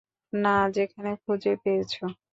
না, 0.33 0.55
যেখানে 0.75 1.11
খুঁজে 1.23 1.53
পেয়েছো। 1.63 2.03